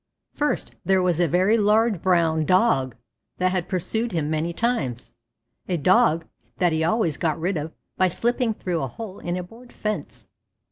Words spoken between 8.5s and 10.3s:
through a hole in a board fence.